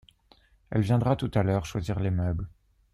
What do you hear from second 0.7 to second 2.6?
Elle viendra tout à l'heure choisir des meubles.